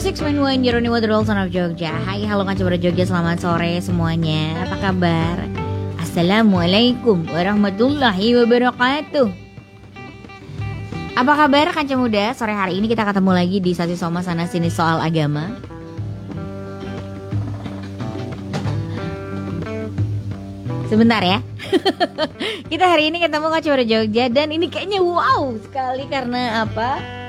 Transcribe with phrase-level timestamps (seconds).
[0.00, 5.44] 106.1 Jeroni Waterwall Son of Jogja Hai halo kaca Jogja selamat sore semuanya Apa kabar?
[6.00, 9.28] Assalamualaikum warahmatullahi wabarakatuh
[11.20, 12.32] Apa kabar kaca muda?
[12.32, 15.52] Sore hari ini kita ketemu lagi di Sasi Soma Sana Sini Soal Agama
[20.88, 21.44] Sebentar ya
[22.72, 27.19] Kita hari ini ketemu kaca Jogja Dan ini kayaknya wow sekali karena apa?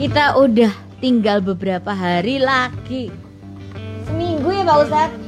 [0.00, 3.12] Kita udah tinggal beberapa hari lagi.
[4.08, 5.20] Seminggu ya Pak Ustadz.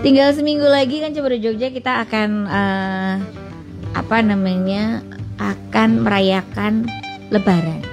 [0.00, 3.20] Tinggal seminggu lagi kan coba di Jogja kita akan uh,
[3.92, 5.04] apa namanya
[5.36, 6.88] akan merayakan
[7.28, 7.84] Lebaran.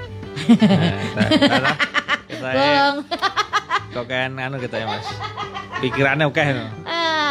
[2.39, 2.95] Nah, Tolong.
[3.97, 5.09] Kok kan anu gitu ya Mas.
[5.81, 6.69] Pikirannya oke no.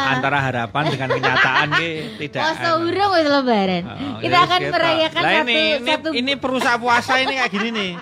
[0.06, 1.90] Antara harapan dengan kenyataan ki
[2.26, 2.42] tidak.
[2.42, 2.90] Puasa anu.
[2.90, 3.82] urung wis Lebaran.
[3.86, 4.72] Oh, kita ya, akan gitu.
[4.74, 7.92] merayakan Lah satu ini, ini, satu ini perusahaan puasa ini kayak gini nih.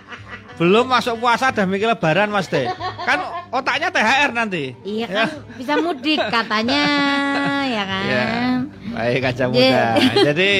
[0.57, 2.65] Belum masuk puasa udah mikir lebaran Mas Teh.
[3.05, 3.21] Kan
[3.53, 4.73] otaknya THR nanti.
[4.81, 5.29] Iya kan
[5.61, 6.85] bisa mudik katanya
[7.69, 8.05] ya kan.
[8.09, 8.29] Ya.
[8.95, 9.99] Baik kaca muda.
[10.15, 10.51] Jadi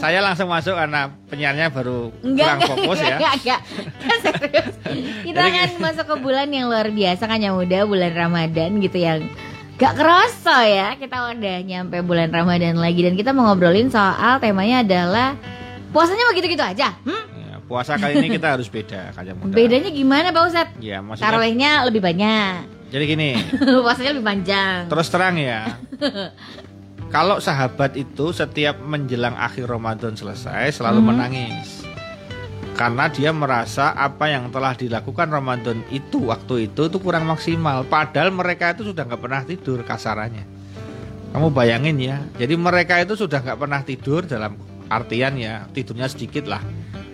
[0.00, 3.16] saya langsung masuk karena penyiarnya baru kurang fokus ya.
[3.20, 3.60] Enggak, enggak.
[4.00, 4.74] Kan serius.
[5.22, 8.98] Kita Jadi akan masuk ke bulan yang luar biasa kan yang muda bulan Ramadan gitu
[8.98, 9.28] yang
[9.78, 14.82] Gak kerasa ya kita udah nyampe bulan Ramadan lagi dan kita mau ngobrolin soal temanya
[14.82, 15.38] adalah
[15.94, 16.98] puasanya begitu-gitu aja.
[17.06, 17.22] Hmm?
[17.30, 19.54] Ya, puasa kali ini kita harus beda kaca muda.
[19.54, 20.82] Bedanya gimana Pak Ustadz?
[20.82, 23.30] Ya, maksudnya Tarawehnya lebih banyak, jadi gini.
[23.84, 24.88] puasanya lebih panjang.
[24.88, 25.76] Terus terang ya.
[27.08, 31.08] Kalau sahabat itu setiap menjelang akhir Ramadan selesai selalu Mhm.
[31.08, 31.68] menangis.
[32.76, 37.82] Karena dia merasa apa yang telah dilakukan Ramadan itu waktu itu itu kurang maksimal.
[37.88, 40.44] Padahal mereka itu sudah nggak pernah tidur kasarannya.
[41.34, 42.22] Kamu bayangin ya.
[42.38, 44.54] Jadi mereka itu sudah nggak pernah tidur dalam
[44.88, 46.62] artian ya tidurnya sedikit lah.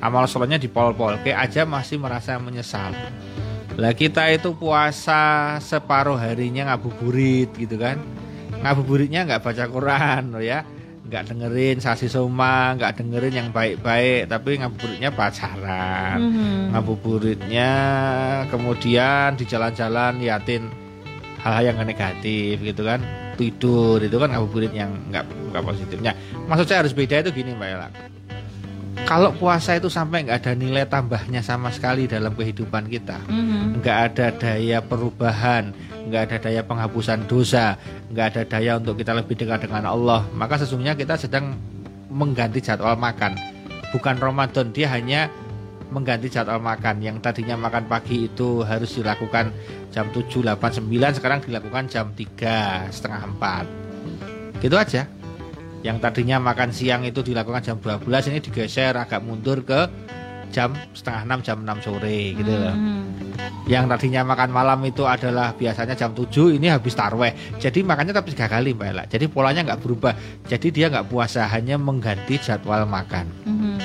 [0.05, 1.23] Amal sholatnya dipol-pol.
[1.25, 2.93] Kayak aja masih merasa menyesal.
[3.81, 7.97] Lah kita itu puasa separuh harinya ngabuburit gitu kan.
[8.65, 10.65] Ngabuburitnya nggak baca Quran loh ya.
[11.05, 16.17] Nggak dengerin sasi soma, nggak dengerin yang baik-baik, tapi ngabuburitnya pacaran.
[16.17, 16.73] Mhm.
[16.73, 17.71] Ngabuburitnya
[18.49, 20.73] kemudian di jalan-jalan liatin
[21.45, 23.05] hal-hal yang negatif gitu kan.
[23.37, 26.17] Tidur itu kan ngabuburit yang nggak nggak positifnya.
[26.49, 27.89] Maksud saya harus beda itu gini Mbak Ella.
[29.03, 33.83] Kalau puasa itu sampai nggak ada nilai tambahnya sama sekali dalam kehidupan kita, Mhm.
[33.83, 35.75] nggak ada daya perubahan,
[36.09, 37.75] nggak ada daya penghapusan dosa,
[38.15, 41.59] nggak ada daya untuk kita lebih dekat dengan Allah, maka sesungguhnya kita sedang
[42.07, 43.35] mengganti jadwal makan.
[43.91, 45.27] Bukan Ramadan, dia hanya
[45.91, 47.03] mengganti jadwal makan.
[47.03, 49.55] Yang tadinya makan pagi itu harus dilakukan
[49.95, 53.67] jam 7, 8, 9, sekarang dilakukan jam 3, setengah 4.
[54.59, 55.07] Gitu aja.
[55.85, 59.85] Yang tadinya makan siang itu dilakukan jam 12, ini digeser agak mundur ke
[60.55, 62.73] jam setengah 6, jam 6 sore gitu loh.
[62.73, 63.03] Mhm.
[63.65, 67.33] yang tadinya makan malam itu adalah biasanya jam 7 ini habis tarweh.
[67.57, 69.05] Jadi makannya tapi tiga kali mbak Ella.
[69.09, 70.13] Jadi polanya nggak berubah.
[70.45, 73.27] Jadi dia nggak puasa hanya mengganti jadwal makan.
[73.45, 73.77] Mhm.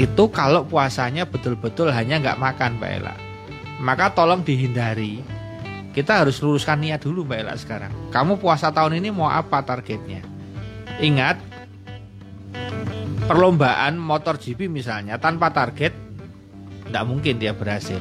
[0.00, 3.14] itu kalau puasanya betul-betul hanya nggak makan mbak Ella.
[3.82, 5.20] Maka tolong dihindari.
[5.92, 7.92] Kita harus luruskan niat dulu mbak Ella sekarang.
[8.08, 10.31] Kamu puasa tahun ini mau apa targetnya
[11.00, 11.40] ingat
[13.24, 15.94] perlombaan motor GP misalnya tanpa target
[16.90, 18.00] nggak mungkin dia berhasil.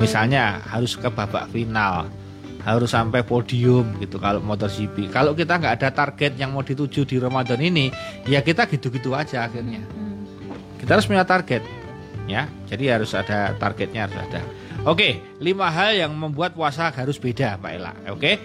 [0.00, 2.08] Misalnya harus ke babak final
[2.64, 7.04] harus sampai podium gitu kalau motor GP kalau kita nggak ada target yang mau dituju
[7.04, 7.92] di Ramadan ini
[8.24, 9.84] ya kita gitu-gitu aja akhirnya.
[9.84, 10.16] Mhm.
[10.80, 11.60] kita harus punya target
[12.24, 12.48] ya.
[12.68, 14.40] Jadi harus ada targetnya harus ada.
[14.88, 17.92] Oke lima hal yang membuat puasa harus beda Mbak Ella.
[18.08, 18.40] Oke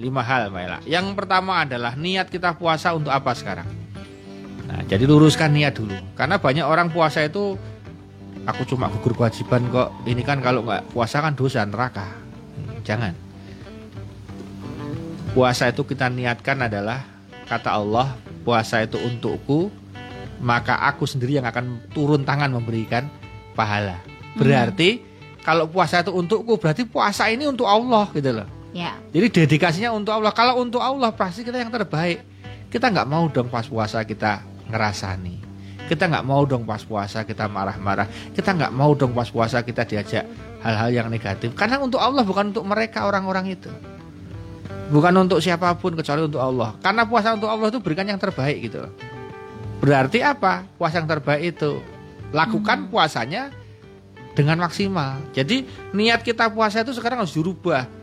[0.00, 3.68] lima hal Mbak Ella yang pertama adalah niat kita puasa untuk apa sekarang?
[4.64, 5.92] Nah jadi luruskan niat dulu.
[6.16, 7.60] Karena banyak orang puasa itu
[8.48, 9.92] aku cuma gugur kewajiban kok.
[10.08, 12.08] Ini kan kalau nggak puasa kan dosa neraka.
[12.56, 13.12] Hmm, jangan.
[15.36, 17.04] Puasa itu kita niatkan adalah
[17.46, 19.70] kata Allah puasa itu untukku
[20.40, 23.06] maka aku sendiri yang akan turun tangan memberikan
[23.52, 24.00] pahala.
[24.38, 25.04] Berarti
[25.44, 28.48] kalau puasa itu untukku berarti puasa ini untuk Allah gitu loh.
[28.70, 28.94] Ya.
[29.10, 30.30] Jadi dedikasinya untuk Allah.
[30.30, 32.22] Kalau untuk Allah pasti kita yang terbaik.
[32.70, 35.42] Kita nggak mau dong pas puasa kita ngerasani.
[35.90, 38.06] Kita nggak mau dong pas puasa kita marah-marah.
[38.30, 40.22] Kita nggak mau dong pas puasa kita diajak
[40.62, 41.50] hal-hal yang negatif.
[41.58, 43.70] Karena untuk Allah bukan untuk mereka orang-orang itu.
[44.94, 46.78] Bukan untuk siapa pun kecuali untuk Allah.
[46.78, 48.94] Karena puasa untuk Allah itu berikan yang terbaik gitu loh.
[49.82, 50.62] Berarti apa?
[50.78, 51.82] Puasa yang terbaik itu
[52.30, 53.50] lakukan puasanya
[54.38, 55.18] dengan maksimal.
[55.34, 57.99] Jadi niat kita puasa itu sekarang harus dirubah.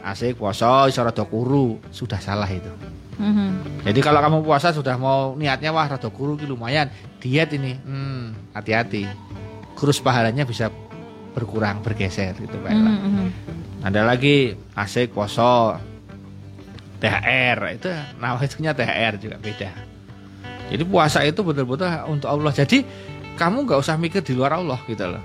[0.00, 2.72] Asik puasa iso rada kuru, sudah salah itu.
[3.20, 3.84] Mhm.
[3.84, 6.88] Jadi kalau kamu puasa sudah mau niatnya wah rada kuru ki lumayan,
[7.20, 7.76] diet ini.
[7.76, 9.06] Hmm, hati-hati.
[9.80, 10.68] kurus pahalanya bisa
[11.32, 12.68] berkurang bergeser gitu Pak.
[12.68, 13.26] Mhm, mhm.
[13.80, 15.72] Ada lagi asik poso
[17.00, 17.88] THR itu
[18.20, 19.70] nama itunya THR juga beda.
[20.68, 22.52] Jadi puasa itu betul-betul untuk Allah.
[22.52, 22.84] Jadi
[23.40, 25.24] kamu nggak usah mikir di luar Allah gitu loh.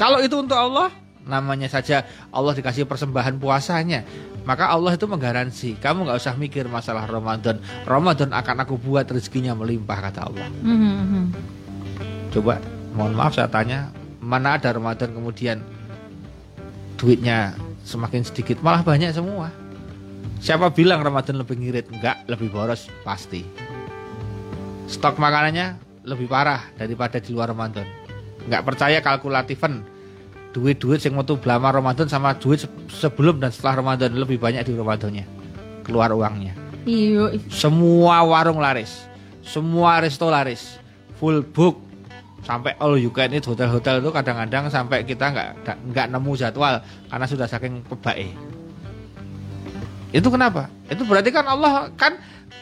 [0.00, 0.88] Kalau itu untuk Allah,
[1.26, 4.02] namanya saja Allah dikasih persembahan puasanya,
[4.42, 5.78] maka Allah itu menggaransi.
[5.78, 7.62] Kamu nggak usah mikir masalah Ramadan.
[7.86, 10.46] Ramadan akan aku buat rezekinya melimpah kata Allah.
[10.62, 11.24] Mhm, mhm.
[12.32, 12.58] Coba,
[12.96, 15.60] mohon maaf saya tanya, mana ada Ramadan kemudian
[16.96, 19.50] duitnya semakin sedikit, malah banyak semua.
[20.42, 21.86] Siapa bilang Ramadan lebih ngirit?
[21.94, 23.46] Enggak, lebih boros pasti.
[24.90, 27.86] Stok makanannya lebih parah daripada di luar Ramadan.
[28.42, 29.86] Enggak percaya kalkulatifan
[30.52, 34.72] duit-duit yang mau belama Ramadan sama duit se- sebelum dan setelah Ramadan lebih banyak di
[34.76, 35.24] Ramadannya.
[35.82, 36.52] Keluar uangnya.
[36.84, 37.36] Iya.
[37.48, 39.08] Semua warung laris,
[39.40, 40.76] semua resto laris,
[41.16, 41.78] full book,
[42.42, 45.48] sampai all you can eat hotel-hotel itu kadang-kadang sampai kita nggak
[45.94, 48.34] nggak nemu jadwal karena sudah saking kebaik.
[50.12, 50.68] Itu kenapa?
[50.90, 52.18] Itu berarti kan Allah kan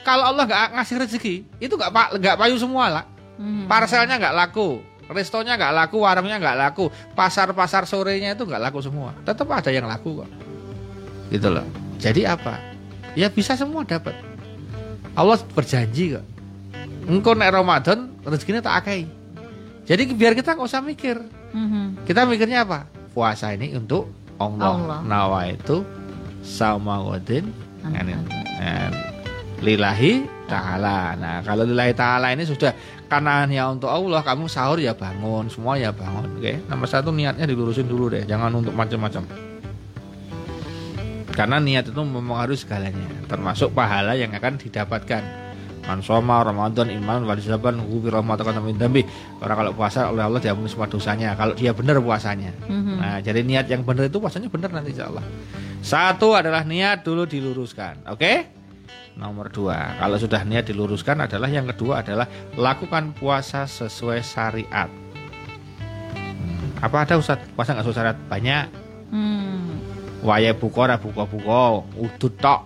[0.07, 3.05] kalau Allah nggak ngasih rezeki itu nggak pak nggak payu semua lah.
[3.41, 3.67] Mhm.
[3.67, 9.13] Parselnya nggak laku, restonya nggak laku, warungnya nggak laku, pasar-pasar sorenya itu nggak laku semua.
[9.27, 10.31] Tetap ada yang laku kok.
[11.35, 11.67] Gitu loh.
[11.99, 12.57] Jadi apa?
[13.19, 14.15] Ya bisa semua dapat.
[15.19, 16.25] Allah berjanji kok.
[17.11, 19.03] Engkau nek Ramadan rezekinya tak akai.
[19.85, 21.19] Jadi biar kita nggak usah mikir.
[21.51, 22.07] Mhm.
[22.07, 22.87] Kita mikirnya apa?
[23.11, 24.07] Puasa ini untuk
[24.39, 24.79] Allah.
[24.79, 24.99] Allah.
[25.03, 25.83] Nawa itu
[26.41, 27.51] sama wadin
[27.85, 28.23] Amin.
[29.61, 31.19] lillahi ta'ala.
[31.21, 32.73] Nah, kalau lillahi ta'ala ini sudah
[33.11, 36.71] karena hanya untuk Allah, kamu sahur ya bangun, semua ya bangun, oke?
[36.71, 39.27] Nomor satu niatnya dilurusin dulu deh, jangan untuk macam-macam.
[41.35, 45.23] Karena niat itu mempengaruhi segalanya, termasuk pahala yang akan didapatkan.
[45.91, 49.03] Man soma Ramadan iman walisaban hubi rahmatakan min dambi.
[49.43, 51.35] Orang kalau puasa oleh Allah diampuni semua dosanya.
[51.35, 52.53] Kalau dia benar puasanya.
[52.69, 52.95] Mhm.
[53.01, 55.25] Nah, jadi niat yang benar itu puasanya benar nanti insya Allah.
[55.81, 58.60] Satu adalah niat dulu diluruskan, oke?
[59.19, 64.89] Nomor dua, kalau sudah niat diluruskan adalah yang kedua adalah lakukan puasa sesuai syariat.
[66.15, 67.43] Hmm, Apa ada Ustaz?
[67.53, 68.19] Puasa nggak sesuai syariat?
[68.31, 68.65] Banyak.
[69.11, 69.83] Hmm.
[70.23, 72.63] Waya buka ora buka-buka, udut tok.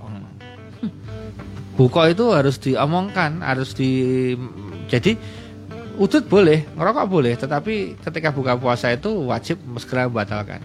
[1.75, 3.91] Buka itu harus diomongkan, harus di
[4.87, 5.19] jadi
[5.99, 10.63] udut boleh, ngerokok boleh, tetapi ketika buka puasa itu wajib segera membatalkan.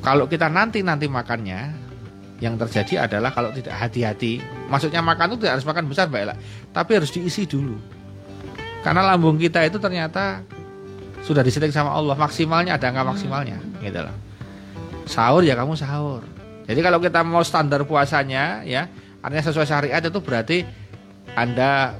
[0.00, 1.83] Kalau kita nanti-nanti makannya,
[2.42, 6.34] yang terjadi adalah kalau tidak hati-hati, maksudnya makan itu tidak harus makan besar Mbak Ella,
[6.74, 7.78] tapi harus diisi dulu.
[8.82, 10.42] Karena lambung kita itu ternyata
[11.24, 14.16] sudah disetting sama Allah, maksimalnya ada angka maksimalnya, gitu loh.
[15.08, 16.20] Sahur ya kamu sahur.
[16.64, 18.88] Jadi kalau kita mau standar puasanya ya,
[19.20, 20.64] artinya sesuai syariat itu berarti
[21.36, 21.96] Anda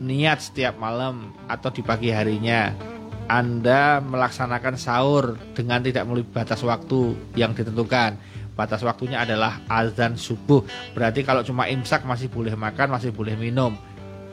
[0.00, 2.72] niat setiap malam atau di pagi harinya
[3.28, 8.16] Anda melaksanakan sahur dengan tidak melalui batas waktu yang ditentukan.
[8.60, 10.60] Batas waktunya adalah azan subuh.
[10.92, 13.72] Berarti kalau cuma imsak masih boleh makan, masih boleh minum.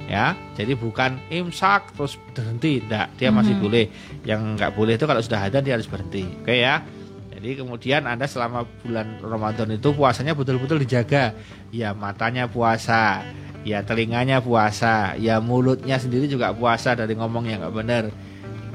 [0.03, 3.62] Ya, jadi bukan imsak terus berhenti, enggak, dia masih Mhm.
[3.63, 3.85] boleh.
[4.27, 6.27] Yang nggak boleh itu kalau sudah ada dia harus berhenti.
[6.44, 6.83] Oke ya.
[7.31, 11.31] Jadi kemudian Anda selama bulan Ramadan itu puasanya betul-betul dijaga.
[11.71, 13.23] Ya matanya puasa,
[13.63, 18.03] ya telinganya puasa, ya mulutnya sendiri juga puasa dari ngomong yang nggak benar.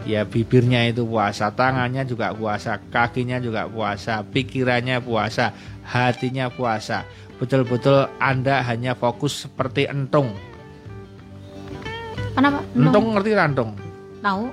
[0.03, 5.55] Ya bibirnya itu puasa, tangannya juga puasa, kakinya juga puasa, pikirannya puasa,
[5.87, 7.07] hatinya puasa.
[7.39, 10.35] Betul-betul Anda hanya fokus seperti entung.
[12.35, 12.67] Kenapa?
[12.75, 13.71] Entung ngerti rantung?
[14.23, 14.51] Tahu?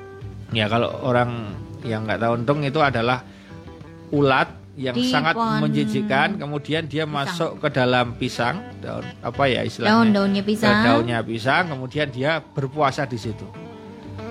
[0.53, 1.53] Ya kalau orang
[1.85, 3.25] yang nggak tahu entung itu adalah
[4.09, 9.67] ulat yang Di sangat pohon menjijikan, kemudian dia masuk ke dalam pisang, daun apa ya
[9.67, 9.91] istilahnya?
[9.91, 10.83] Daun-daunnya Ke pisang.
[10.87, 13.68] daunnya pisang, kemudian dia berpuasa di situ.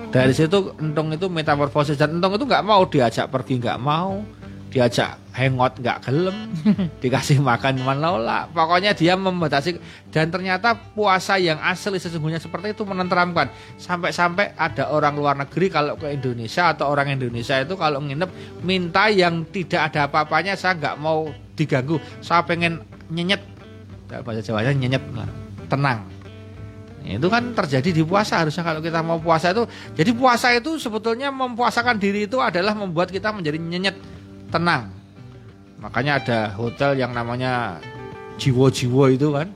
[0.09, 4.25] Dari situ entung itu metamorfosis dan entung itu nggak mau diajak pergi nggak mau,
[4.73, 6.49] diajak hangout nggak gelem,
[7.05, 8.49] dikasih makan menolak.
[8.49, 9.77] Pokoknya dia membatasi
[10.09, 13.53] dan ternyata puasa yang asli sesungguhnya seperti itu menenteramkan.
[13.77, 18.29] Sampai-sampai ada orang luar negeri kalau ke Indonesia atau orang Indonesia itu kalau nginep
[18.65, 22.01] minta yang tidak ada apa-apanya saya nggak mau diganggu.
[22.25, 22.81] Saya pengen
[23.13, 23.45] nyenyet.
[24.09, 25.05] Bahasa Jawanya nyenyet.
[25.69, 26.18] Tenang.
[27.17, 29.65] Itu kan terjadi di puasa harusnya kalau kita mau puasa itu.
[29.97, 33.97] Jadi puasa itu sebetulnya mempuasakan diri itu adalah membuat kita menjadi nyenyet,
[34.53, 34.93] tenang.
[35.79, 37.79] Makanya ada hotel yang namanya
[38.35, 39.47] jiwo-jiwo itu kan,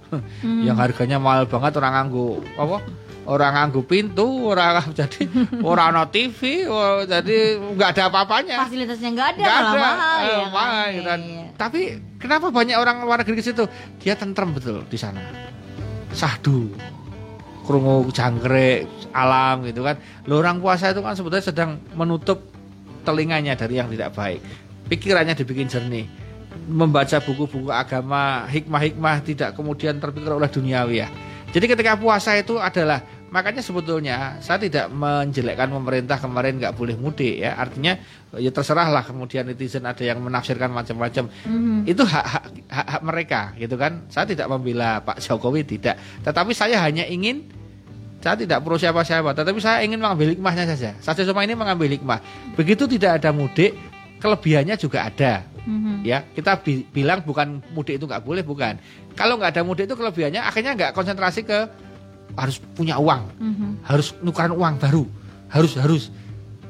[0.42, 0.64] Hmm.
[0.64, 2.80] yang harganya mahal banget orang nganggo apa?
[3.24, 5.24] Orang nganggo pintu, orang jadi
[5.64, 8.68] orang no TV, oh, jadi nggak ada apa-apanya.
[8.68, 10.52] Fasilitasnya nggak ada, Nggak malah ada, mahal eh, ya kan?
[10.52, 11.20] mahal, kan.
[11.24, 11.44] Iya.
[11.56, 11.82] Tapi
[12.20, 13.64] kenapa banyak orang luar negeri ke situ?
[14.04, 15.24] Dia tentrem betul di sana.
[16.12, 16.76] Sahdu.
[17.64, 19.96] Krungu jangkrik, alam gitu kan.
[20.28, 22.44] Lo orang puasa itu kan sebetulnya sedang menutup
[23.08, 24.44] telinganya dari yang tidak baik.
[24.92, 26.06] Pikirannya dibikin jernih.
[26.68, 31.08] Membaca buku-buku agama, hikmah-hikmah tidak kemudian terpikir oleh duniawi ya.
[31.54, 33.04] Jadi ketika puasa itu adalah
[33.34, 37.58] makanya sebetulnya saya tidak menjelekkan pemerintah kemarin nggak boleh mudik ya.
[37.58, 37.98] Artinya
[38.38, 41.26] ya terserahlah kemudian netizen ada yang menafsirkan macam-macam.
[41.50, 41.90] Mhm.
[41.90, 44.06] itu hak, hak hak hak mereka gitu kan.
[44.14, 45.98] Saya tidak membela Pak Jokowi tidak.
[46.22, 47.50] Tetapi saya hanya ingin
[48.22, 50.94] saya tidak perlu siapa-siapa tetapi saya ingin mengambil hikmahnya saja.
[51.02, 52.22] Saya cuma ini mengambil hikmah.
[52.54, 53.74] Begitu tidak ada mudik
[54.22, 55.50] kelebihannya juga ada.
[55.64, 56.04] Mhm.
[56.04, 58.78] ya kita bi- bilang bukan mudik itu nggak boleh bukan.
[59.16, 61.60] Kalau nggak ada mudik itu kelebihannya akhirnya nggak konsentrasi ke
[62.38, 63.24] harus punya uang.
[63.40, 63.70] Mhm.
[63.86, 65.04] harus nukaran uang baru.
[65.50, 66.04] Harus harus.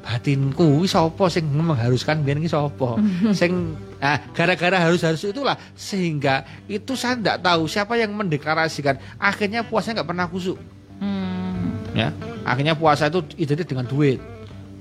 [0.03, 2.99] Batinku sapa sing mengharuskan biyen iki sapa
[3.39, 5.55] sing nah gara-gara harus harus itulah.
[5.79, 8.99] Sehingga itu saya tidak tahu siapa yang mendeklarasikan.
[9.15, 10.59] Akhirnya puasanya nggak pernah kusuk.
[11.03, 11.83] Hmm.
[11.93, 12.15] ya
[12.47, 14.19] akhirnya puasa itu identik dengan duit.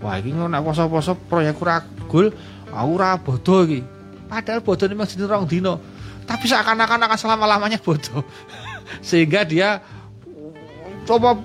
[0.03, 2.35] Wah ini ngono poso-poso proyek ora gol
[2.75, 3.81] aku ora bodoh iki.
[4.27, 5.79] Padahal bodoh ini masih rong dino.
[6.27, 8.27] Tapi seakan-akan akan selama-lamanya bodoh.
[9.09, 9.79] Sehingga dia
[11.03, 11.39] coba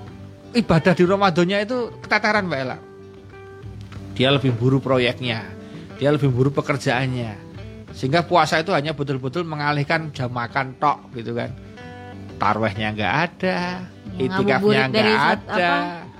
[0.52, 2.78] ibadah di Ramadannya itu keteteran Mbak Ella.
[4.14, 5.46] Dia lebih buru proyeknya.
[5.98, 7.46] Dia lebih buru pekerjaannya.
[7.90, 11.50] Sehingga puasa itu hanya betul-betul mengalihkan jam makan tok gitu kan.
[12.38, 13.58] Tarwehnya nggak ada
[14.14, 15.42] Ya, itikafnya nggak ada.
[15.46, 15.78] apa?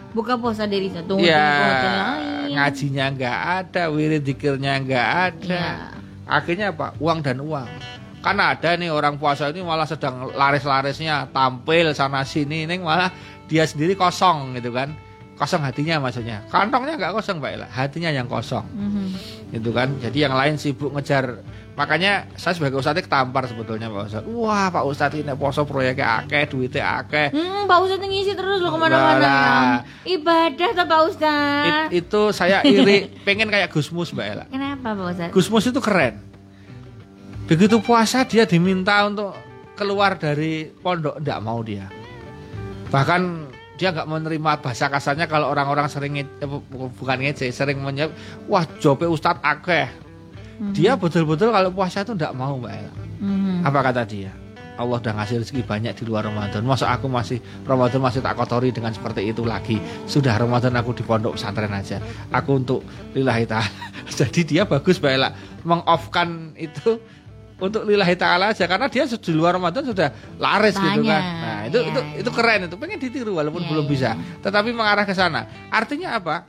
[0.08, 2.50] Buka puasa dari satu ya hotel lain.
[2.56, 5.62] ngajinya nggak ada wirid dikirnya nggak ada.
[5.62, 5.74] Ya.
[6.26, 6.94] akhirnya apa?
[6.98, 7.70] Uang dan uang
[8.18, 13.08] karena ada nih orang puasa ini malah sedang laris-larisnya tampil sana sini ini malah
[13.46, 14.92] dia sendiri kosong gitu kan.
[15.38, 16.42] Kosong hatinya maksudnya.
[16.50, 18.66] Kantongnya nggak kosong mbak Ella hatinya yang kosong.
[18.74, 19.06] Mhm.
[19.48, 19.94] gitu kan.
[20.02, 21.40] Jadi yang lain sibuk ngejar.
[21.72, 24.26] Makanya saya sebagai ustadz ketampar sebetulnya pak ustadz.
[24.26, 27.30] Wah pak ustadz ini poso proyeknya akeh duitnya akeh.
[27.30, 29.14] Hmm, Pak Ustadz ngisi terus loh ke mana-mana.
[29.22, 29.74] Walah.
[30.02, 31.70] Ibadah tuh Pak Ustadz.
[31.70, 33.06] It- itu saya iri.
[33.26, 35.32] Pengen kayak Gusmus mbak Ella Kenapa Pak Ustadz?
[35.32, 36.18] Gusmus itu keren
[37.48, 39.32] begitu puasa dia diminta untuk
[39.72, 41.88] keluar dari pondok ndak mau dia.
[42.88, 43.20] Bahkan
[43.78, 46.62] dia nggak menerima bahasa kasarnya kalau orang-orang sering eh, bu-
[46.92, 48.12] bukan ngece sering menyebut
[48.46, 49.88] wah jope ustadz akeh.
[50.58, 50.74] Mhm.
[50.74, 52.92] dia betul-betul kalau puasa itu ndak mau mbak Ella.
[53.22, 53.62] Mhm.
[53.62, 54.34] apa kata dia?
[54.74, 56.62] Allah udah ngasih rezeki banyak di luar Ramadan.
[56.62, 59.78] Masa aku masih Ramadan masih tak kotori dengan seperti itu lagi?
[60.06, 61.98] Sudah Ramadan aku di pondok pesantren aja.
[62.30, 63.66] Aku untuk lillahi ta'ala.
[64.18, 65.30] Jadi dia bagus mbak Ella.
[65.62, 66.98] Meng-off-kan itu
[67.58, 71.22] untuk lillahi ta'ala aja karena dia di luar Ramadan sudah laris gitu Banyak, kan.
[71.42, 72.14] Nah itu ya, itu ya.
[72.22, 73.90] itu keren itu pengen ditiru walaupun Ya, belum ya.
[73.90, 74.10] bisa.
[74.46, 75.42] Tetapi mengarah ke sana.
[75.74, 76.46] Artinya apa?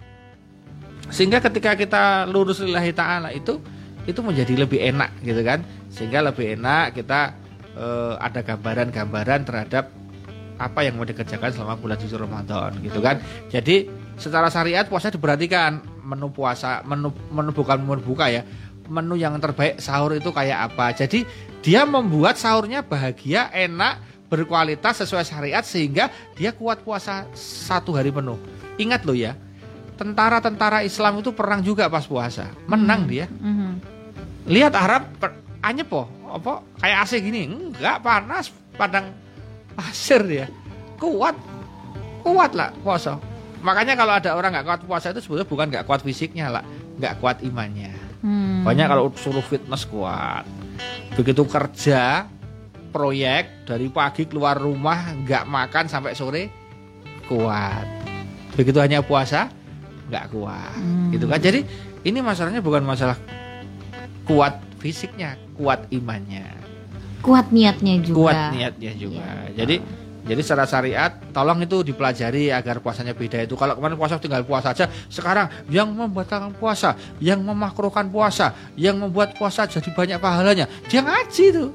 [1.09, 3.57] Sehingga ketika kita lurus lillahi ta'ala itu
[4.05, 5.65] itu menjadi lebih enak gitu kan.
[5.89, 7.33] Sehingga lebih enak kita
[7.73, 9.89] eh, ada gambaran-gambaran terhadap
[10.59, 13.17] apa yang mau dikerjakan selama bulan suci Ramadan gitu kan.
[13.49, 15.97] Jadi secara syariat puasa diperhatikan.
[16.09, 18.41] Menu puasa menu menu bukan menu buka ya
[18.89, 20.91] menu yang terbaik sahur itu kayak apa.
[20.98, 21.24] Jadi
[21.62, 28.38] dia membuat sahurnya bahagia enak berkualitas sesuai syariat sehingga dia kuat puasa satu hari penuh.
[28.81, 29.38] Ingat loh ya
[30.00, 32.50] tentara-tentara Islam itu perang juga pas puasa.
[32.65, 33.29] Menang dia.
[33.29, 34.01] Mhm.
[34.50, 35.13] lihat Arab
[35.62, 39.13] anyep po apa kayak AC gini enggak panas padang
[39.77, 40.46] pasir dia.
[40.98, 41.38] Kuat
[42.25, 43.22] kuat lah puasa.
[43.60, 46.63] Makanya kalau ada orang nggak kuat puasa itu sebetulnya bukan nggak kuat fisiknya lah
[47.00, 48.63] nggak kuat imannya Hmm.
[48.63, 50.43] banyak kalau suruh fitness kuat
[51.13, 52.27] begitu kerja
[52.89, 56.43] proyek dari pagi keluar rumah nggak makan sampai sore
[57.25, 57.85] kuat
[58.53, 59.47] begitu hanya puasa
[60.07, 61.09] nggak kuat Hmm.
[61.09, 61.63] gitu kan jadi
[62.01, 63.15] ini masalahnya bukan masalah
[64.23, 66.59] kuat fisiknya kuat imannya
[67.19, 68.15] Kuat niatnya juga.
[68.31, 69.51] kuat niatnya juga Iya.
[69.53, 69.75] jadi
[70.29, 74.77] jadi secara syariat tolong itu dipelajari agar puasanya beda itu kalau kemarin puasa tinggal puasa
[74.77, 81.01] aja sekarang yang membatalkan puasa yang memakruhkan puasa yang membuat puasa jadi banyak pahalanya dia
[81.01, 81.69] ngaji tuh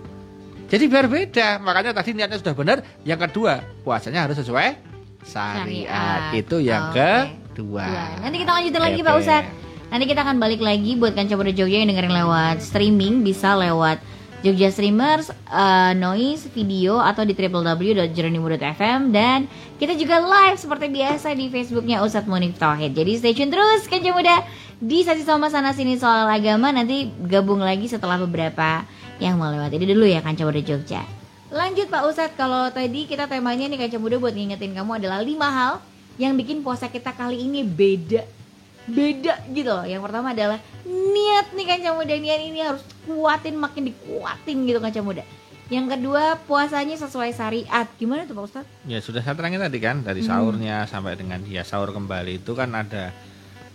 [0.70, 4.78] jadi biar beda makanya tadi niatnya sudah benar yang kedua puasanya harus sesuai
[5.26, 6.20] syariat, Syariat.
[6.38, 7.02] itu yang Oke.
[7.02, 7.87] kedua Dua.
[8.18, 9.00] Nanti kita lanjutin lagi.
[9.00, 9.50] Pak Ustadz.
[9.94, 14.02] Nanti kita akan balik lagi buat Kanca Jogja yang dengerin lewat streaming bisa lewat
[14.44, 19.48] Jogja Streamers, eh, Noise, video atau di www.journeymuda.fm dan
[19.80, 22.92] kita juga live seperti biasa di Facebooknya Ustadz Munif Tauhid.
[22.92, 24.44] Jadi stay tune terus Kanca Muda
[24.76, 28.84] di sesi sama sana sini soal agama nanti gabung lagi setelah beberapa
[29.16, 29.80] yang melewati.
[29.80, 31.00] Ini dulu ya Kanca Muda Jogja.
[31.48, 35.48] Lanjut Pak Ustadz, kalau tadi kita temanya nih Kanca Muda buat ngingetin kamu adalah lima
[35.48, 35.72] hal
[36.20, 38.43] yang bikin puasa kita kali ini beda
[38.84, 39.84] beda gitu loh.
[39.84, 45.00] Yang pertama adalah niat nih kanca muda niat ini harus kuatin makin dikuatin gitu kanca
[45.00, 45.24] muda.
[45.72, 47.88] Yang kedua puasanya sesuai syariat.
[47.96, 48.68] Gimana tuh Pak Ustadz?
[48.84, 50.28] Ya sudah saya terangin tadi kan dari Hmm.
[50.28, 53.16] sahurnya sampai dengan dia sahur kembali itu kan ada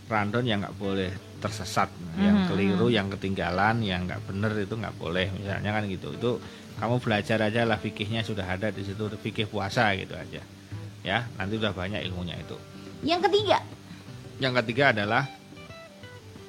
[0.06, 1.90] random yang nggak boleh tersesat,
[2.20, 6.14] yang Mhm, keliru, yang ketinggalan, yang nggak bener itu nggak boleh misalnya kan gitu.
[6.14, 6.32] Itu
[6.78, 10.44] kamu belajar aja lah fikihnya sudah ada di situ fikih puasa gitu aja.
[11.00, 12.54] Ya, nanti udah banyak ilmunya itu.
[13.02, 13.64] Yang ketiga.
[14.40, 15.28] Yang ketiga adalah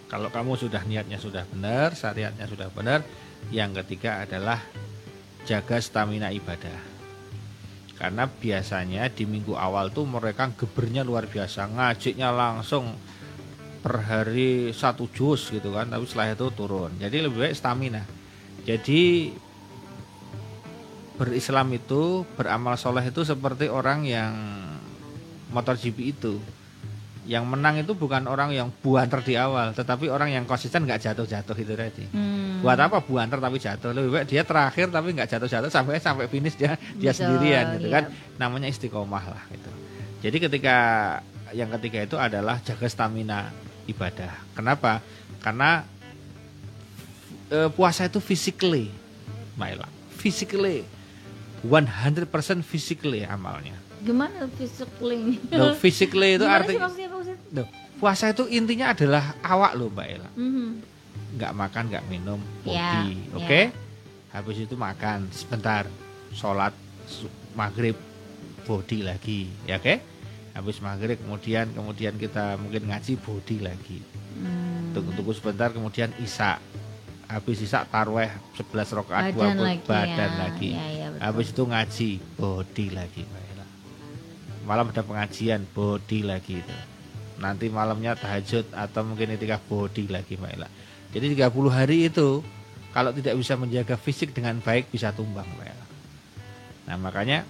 [0.06, 3.02] kalau kamu sudah niatnya sudah benar, syariatnya sudah benar,
[3.50, 4.58] yang ketiga adalah
[5.46, 6.78] jaga stamina ibadah.
[7.98, 12.94] Karena biasanya di minggu awal tuh mereka gebernya luar biasa, ngajiknya langsung
[13.80, 16.94] per hari satu jus gitu kan, tapi setelah itu turun.
[16.98, 18.02] Jadi lebih baik stamina.
[18.66, 19.34] Jadi
[21.18, 24.32] berislam itu, beramal soleh itu seperti orang yang
[25.50, 26.38] motor GP itu
[27.30, 31.54] yang menang itu bukan orang yang buanter di awal, tetapi orang yang konsisten nggak jatuh-jatuh
[31.54, 32.04] itu tadi.
[32.10, 32.58] Hmm.
[32.58, 33.94] Buat apa buanter tapi jatuh?
[33.94, 37.86] Lebih baik dia terakhir tapi nggak jatuh-jatuh sampai sampai finish dia dia Betul, sendirian gitu
[37.86, 37.94] iya.
[37.94, 38.04] kan.
[38.34, 39.70] Namanya istiqomah lah gitu.
[40.26, 40.76] Jadi ketika
[41.54, 43.54] yang ketiga itu adalah jaga stamina
[43.86, 44.34] ibadah.
[44.58, 44.98] Kenapa?
[45.38, 45.86] Karena
[47.46, 48.90] eh, puasa itu physically,
[49.54, 49.86] Maila.
[50.18, 50.82] Physically
[51.62, 52.26] 100%
[52.66, 53.79] physically amalnya.
[54.00, 55.36] Gimana physically?
[55.52, 56.88] Loh, physically itu artinya?
[57.52, 57.66] Loh,
[58.00, 60.30] puasa itu intinya adalah awak loh Mbak Ella.
[60.34, 60.68] Mhm.
[61.36, 63.36] Nggak makan, nggak minum, Ya, body, ya.
[63.36, 63.62] oke?
[64.30, 65.84] Habis itu makan sebentar,
[66.32, 66.74] sholat
[67.52, 67.94] maghrib,
[68.64, 69.94] body lagi, ya oke?
[70.50, 73.98] Habis maghrib kemudian kemudian kita mungkin ngaji body lagi.
[74.34, 74.90] Hmm.
[74.90, 76.58] Tunggu-tunggu sebentar kemudian isya.
[77.30, 78.26] Habis isya tarweh
[78.58, 80.38] 11 rakaat Badan 20 lagi badan ya.
[80.42, 80.70] lagi.
[80.74, 81.22] Ya, ya, betul.
[81.22, 83.44] Habis itu ngaji body lagi Mbak.
[84.68, 86.76] Malam ada pengajian body lagi itu.
[87.40, 90.68] Nanti malamnya tahajud atau mungkin ketika body lagi Mbak Ella.
[91.10, 92.44] Jadi 30 hari itu
[92.92, 95.86] kalau tidak bisa menjaga fisik dengan baik bisa tumbang Mbak Ella.
[96.90, 97.48] Nah makanya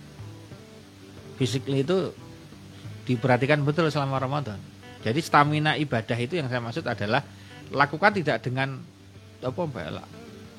[1.41, 2.15] fisik itu
[3.09, 4.61] diperhatikan betul selama Ramadan.
[5.01, 7.25] Jadi stamina ibadah itu yang saya maksud adalah
[7.73, 8.79] lakukan tidak dengan
[9.41, 10.05] apa Mbak Ella.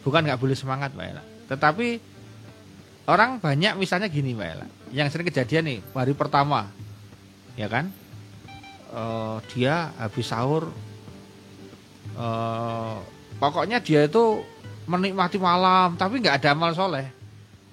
[0.01, 1.23] Bukan nggak boleh semangat Mbak Ella.
[1.47, 1.87] Tetapi
[3.07, 4.67] orang banyak misalnya gini Mbak Ella.
[4.91, 6.67] Yang sering kejadian nih hari pertama,
[7.55, 7.87] ya kan?
[8.91, 10.67] Eh, dia habis sahur,
[12.19, 12.95] eh,
[13.39, 14.43] pokoknya dia itu
[14.83, 17.07] menikmati malam, tapi nggak ada amal soleh,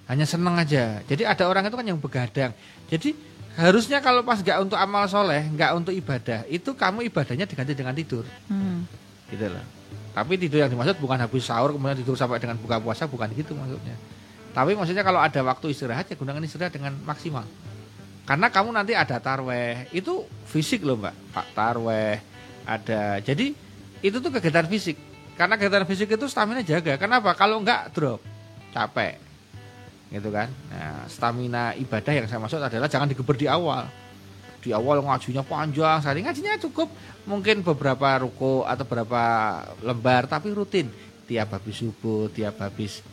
[0.07, 1.03] hanya seneng aja.
[1.11, 2.55] Jadi ada orang itu kan yang begadang.
[2.87, 3.19] Jadi
[3.59, 7.99] harusnya kalau pas nggak untuk amal soleh, nggak untuk ibadah, itu kamu ibadahnya diganti dengan
[7.99, 8.87] tidur Hmm.
[9.35, 9.65] gitu loh.
[10.15, 13.59] Tapi tidur yang dimaksud bukan habis sahur kemudian tidur sampai dengan buka puasa bukan gitu
[13.59, 13.99] maksudnya.
[14.59, 17.47] Tapi maksudnya kalau ada waktu istirahat ya gunakan istirahat dengan maksimal.
[18.27, 22.19] Karena kamu nanti ada tarweh, itu fisik loh mbak, pak tarweh
[22.67, 23.23] ada.
[23.23, 23.55] Jadi
[24.03, 24.99] itu tuh kegiatan fisik.
[25.39, 26.99] Karena kegiatan fisik itu stamina jaga.
[26.99, 27.39] Kenapa?
[27.39, 28.19] Kalau enggak drop,
[28.75, 29.23] capek,
[30.11, 30.51] gitu kan.
[30.75, 33.87] Nah stamina ibadah yang saya maksud adalah jangan digeber di awal
[34.59, 36.91] di awal ngajinya panjang sekali ngajinya cukup
[37.31, 39.23] mungkin beberapa ruko atau beberapa
[39.87, 40.91] lembar tapi rutin
[41.31, 43.07] tiap habis subuh tiap habis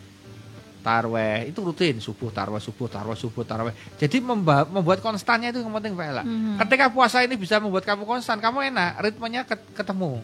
[0.85, 1.49] tarweh.
[1.49, 3.73] Itu rutin subuh tarweh subuh tarweh subuh tarweh.
[3.97, 6.61] Jadi memba- membuat konstannya itu yang penting Pak Ella Mhm.
[6.61, 10.21] ketika puasa ini bisa membuat kamu konstan kamu enak ritmenya ket- ketemu.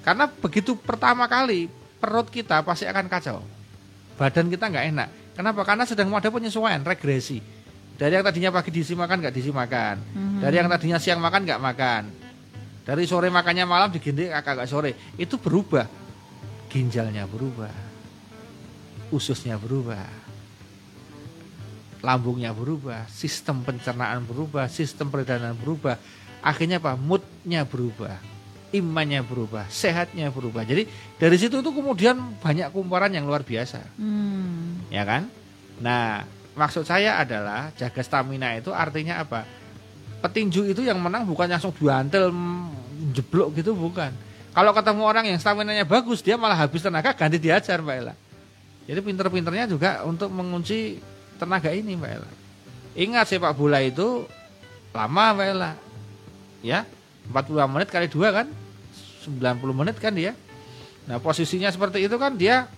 [0.00, 1.68] Karena begitu pertama kali
[2.00, 3.44] perut kita pasti akan kacau.
[4.16, 5.08] Badan kita nggak enak.
[5.36, 5.60] Kenapa?
[5.68, 7.42] Karena sedang ada penyesuaian regresi.
[7.96, 9.96] Dari yang tadinya pagi diisi makan nggak diisi makan.
[10.00, 10.40] Mhm.
[10.40, 12.02] dari yang tadinya siang makan nggak makan.
[12.86, 15.16] Dari sore makannya malam diganti agak sore.
[15.20, 15.84] Itu berubah.
[16.70, 17.85] Ginjalnya berubah
[19.10, 20.06] ususnya berubah
[22.02, 25.98] lambungnya berubah sistem pencernaan berubah sistem peredaran berubah
[26.44, 28.18] akhirnya apa moodnya berubah
[28.70, 34.86] imannya berubah sehatnya berubah jadi dari situ tuh kemudian banyak kumparan yang luar biasa Hmm.
[34.92, 35.26] ya kan?
[35.76, 36.24] Nah,
[36.56, 39.44] maksud saya adalah jaga stamina itu artinya apa?
[40.24, 44.12] Petinju itu yang menang bukan langsung duantel mm, jeblok gitu bukan.
[44.56, 48.14] Kalau ketemu orang yang stamina-nya bagus, dia malah habis tenaga ganti diajar, Mbak Ella.
[48.86, 51.02] Jadi pinter-pinternya juga untuk mengunci
[51.36, 52.30] tenaga ini, Mbak Ella.
[52.96, 54.24] Ingat sepak bola itu
[54.94, 55.72] lama, Mbak Ella.
[56.62, 56.86] Ya,
[57.28, 58.46] 40 menit kali dua kan?
[59.26, 60.32] 90 menit kan dia.
[61.06, 62.70] Nah, posisinya seperti itu kan dia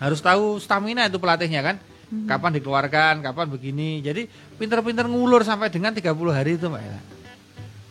[0.00, 1.76] harus tahu stamina itu pelatihnya kan
[2.26, 4.26] kapan dikeluarkan kapan begini jadi
[4.58, 7.00] pinter-pinter ngulur sampai dengan 30 hari itu Mbak Ella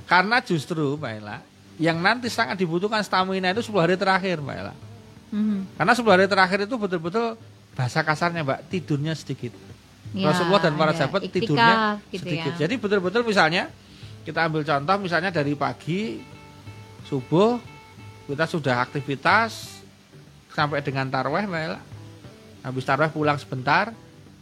[0.10, 1.38] karena justru Mbak Ella
[1.80, 4.74] yang nanti sangat dibutuhkan stamina itu 10 hari terakhir Mbak Ella
[5.30, 5.76] Mhm.
[5.76, 7.38] karena 10 hari terakhir itu betul-betul
[7.74, 9.54] bahasa kasarnya Mbak tidurnya sedikit
[10.10, 11.76] Ya, Rasulullah dan para ada sahabat iktikaf tidurnya
[12.10, 12.60] gitu sedikit ya.
[12.66, 13.70] jadi betul-betul misalnya
[14.22, 16.18] kita ambil contoh misalnya dari pagi
[17.06, 17.62] subuh
[18.26, 19.82] kita sudah aktivitas
[20.50, 21.80] sampai dengan tarweh Mbak Ella
[22.60, 23.94] habis tarweh pulang sebentar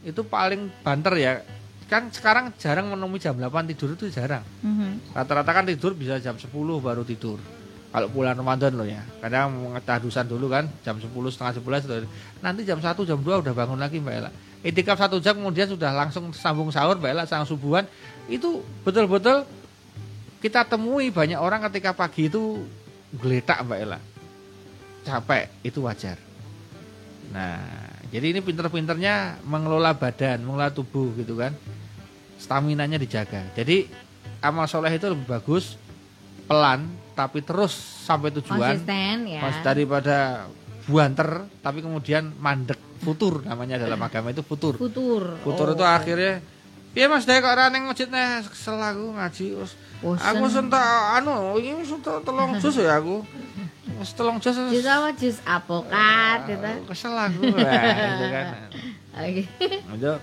[0.01, 1.33] itu paling banter ya
[1.87, 5.11] kan sekarang jarang menemui jam 8 tidur itu jarang Mhm.
[5.11, 6.47] rata-rata kan tidur bisa jam 10
[6.77, 7.39] baru tidur
[7.97, 9.01] kalau bulan Ramadan loh ya.
[9.17, 13.81] Kadang tahdusan dulu kan jam 10 setengah 11 nanti jam 1 jam 2 udah bangun
[13.81, 14.29] lagi Mbak Ella.
[14.61, 17.89] Itikaf satu jam kemudian sudah langsung sambung sahur Mbak Ella sang subuhan.
[18.29, 19.49] Itu betul-betul
[20.45, 22.69] kita temui banyak orang ketika pagi itu
[23.17, 23.97] geletak Mbak Ella.
[25.01, 26.21] Capek itu wajar.
[27.33, 27.65] Nah
[28.13, 31.57] jadi ini pinter-pinternya mengelola badan mengelola tubuh gitu kan.
[32.37, 33.41] Stamina-nya dijaga.
[33.57, 33.89] Jadi
[34.45, 35.81] amal soleh itu lebih bagus
[36.47, 37.75] pelan tapi terus
[38.07, 38.57] sampai tujuan.
[38.57, 39.41] Konsisten ya.
[39.61, 40.47] Daripada
[40.87, 42.79] buanter tapi kemudian mandek.
[42.97, 44.73] Futur namanya dalam agama itu futur.
[44.73, 45.37] Futur.
[45.45, 46.41] Futur Oh, itu akhirnya
[46.97, 48.41] Iya mas Dek kok ora ning masjid nih?
[48.57, 50.25] Selaku ngaji terus Bosen.
[50.33, 53.21] aku sentak anu ini sentak telung jus ya aku.
[54.01, 55.13] Wis telung jus jus apa?
[55.13, 56.69] Jus apokat gitu.
[56.89, 58.45] kesel aku Wah, gitu kan.
[59.21, 59.43] Oke.
[59.93, 60.13] Itu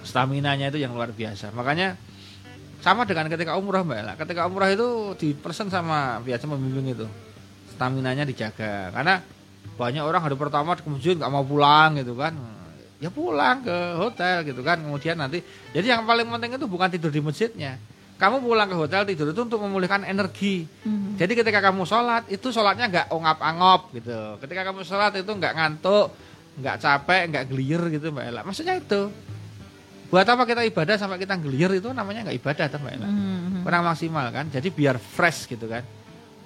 [0.00, 1.52] stamina-nya itu yang luar biasa.
[1.52, 2.00] Makanya
[2.80, 7.06] sama dengan ketika umroh mbak Ella ketika umroh itu dipersen sama biasa pembimbing itu
[7.72, 9.20] stamina-nya dijaga karena
[9.76, 12.36] banyak orang hari pertama ke masjid nggak mau pulang gitu kan
[13.00, 15.40] ya pulang ke hotel gitu kan kemudian nanti
[15.72, 17.80] jadi yang paling penting itu bukan tidur di masjidnya
[18.20, 21.16] kamu pulang ke hotel tidur itu untuk memulihkan energi Mhm.
[21.16, 24.36] jadi ketika kamu sholat itu sholatnya nggak ongap-angop gitu.
[24.44, 26.12] Ketika kamu sholat itu nggak ngantuk,
[26.60, 28.40] nggak capek, nggak gelir gitu Mbak Ella.
[28.44, 29.08] Maksudnya itu.
[30.10, 33.08] Buat apa kita ibadah sampai kita gelir itu namanya nggak ibadah tuh Mbak Ella.
[33.08, 33.62] Mhm.
[33.62, 34.50] Kurang maksimal kan.
[34.50, 35.86] Jadi biar fresh gitu kan.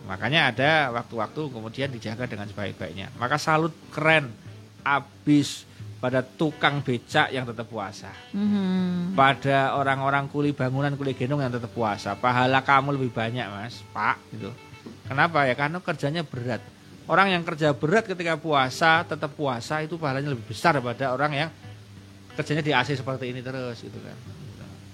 [0.04, 3.08] Makanya ada waktu-waktu kemudian dijaga dengan sebaik-baiknya.
[3.16, 4.28] Maka salut keren
[4.84, 5.64] abis
[5.96, 9.16] pada tukang becak yang tetap puasa Mhm.
[9.16, 14.20] pada orang-orang kuli bangunan kuli gendong yang tetap puasa pahala kamu lebih banyak mas pak
[14.28, 14.52] gitu
[15.08, 16.60] kenapa ya karena kerjanya berat
[17.08, 21.48] orang yang kerja berat ketika puasa tetap puasa itu pahalanya lebih besar daripada orang yang
[22.34, 24.16] kerjanya di AC seperti ini terus gitu kan.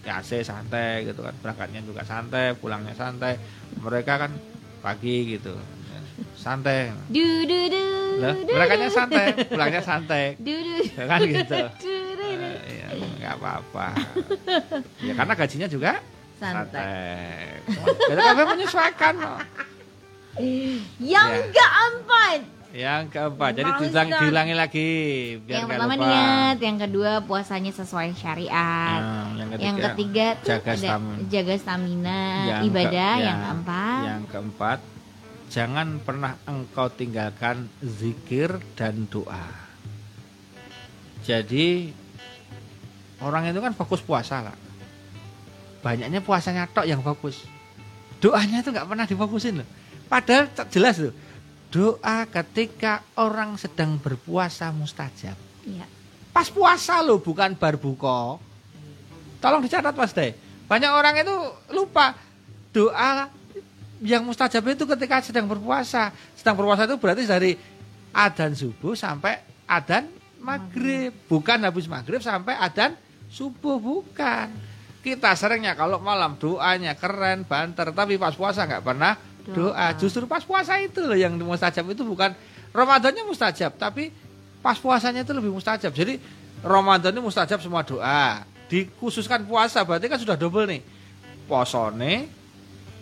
[0.00, 1.34] Di AC santai gitu kan.
[1.38, 3.36] Berangkatnya juga santai pulangnya santai.
[3.76, 4.32] Mereka kan
[4.80, 5.56] pagi gitu.
[6.36, 6.92] Santai.
[7.08, 7.84] Du du du
[8.20, 8.94] du, berangkatnya du.
[8.94, 10.36] santai pulangnya santai.
[10.36, 10.76] Du du
[11.10, 11.58] kan gitu.
[11.80, 12.48] du, du, du.
[12.68, 13.86] Eh, ya nggak apa-apa.
[15.00, 15.92] Ya karena gajinya juga
[16.36, 16.80] santai.
[16.80, 17.84] santai.
[18.08, 19.40] Jadi kalian menyesuaikan loh.
[20.98, 21.50] yang Ya.
[21.50, 22.40] keempat
[22.70, 24.88] yang keempat jadi diulang, diulangi lagi
[25.42, 26.06] biar yang pertama lupa.
[26.06, 29.00] niat yang kedua puasanya sesuai syariat.
[29.02, 31.18] Nah, yang ketiga, yang ketiga tuh jaga stamina.
[31.26, 34.02] jaga stamina Yang ibadah ke- yang ya, keempat.
[34.06, 34.78] Yang keempat
[35.50, 39.46] jangan pernah engkau tinggalkan zikir dan doa.
[41.26, 41.90] Jadi
[43.18, 44.56] orang itu kan fokus puasa lah.
[45.82, 47.42] Banyaknya puasanya tok yang fokus.
[48.22, 49.68] Doanya itu nggak pernah difokusin loh.
[50.06, 51.14] Padahal jelas loh
[51.70, 55.38] doa ketika orang sedang berpuasa mustajab.
[55.64, 55.86] Ya
[56.30, 58.38] pas puasa loh bukan bar buka.
[59.42, 60.32] Tolong dicatat mas deh.
[60.70, 61.36] Banyak orang itu
[61.74, 62.14] lupa.
[62.70, 63.26] Doa
[64.00, 66.14] yang mustajab itu ketika sedang berpuasa.
[66.38, 67.52] Sedang berpuasa itu berarti dari
[68.14, 70.06] adan subuh sampai adan
[70.38, 71.12] maghrib.
[71.26, 72.94] Bukan habis maghrib sampai adan
[73.28, 74.48] subuh bukan.
[75.00, 77.90] Kita seringnya kalau malam doanya keren banter.
[77.90, 79.16] Tapi pas puasa nggak pernah
[79.52, 79.74] doa.
[79.74, 79.86] Doa.
[79.98, 82.32] justru pas puasa itu loh yang mustajab itu bukan
[82.70, 84.14] Ramadannya mustajab tapi
[84.62, 85.90] pas puasanya itu lebih mustajab.
[85.90, 86.22] Jadi
[86.62, 88.44] Ramadan ini mustajab semua doa.
[88.70, 90.80] Dikhususkan puasa berarti kan sudah double nih.
[91.50, 92.30] Posone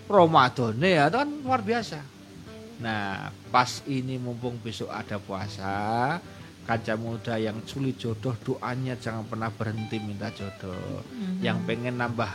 [0.08, 2.00] Ramadane ya itu kan luar biasa.
[2.80, 6.16] Nah pas ini mumpung besok ada puasa
[6.64, 11.04] kaca muda yang sulit jodoh doanya jangan pernah berhenti minta jodoh.
[11.12, 11.44] Mhm.
[11.44, 12.28] yang pengen nambah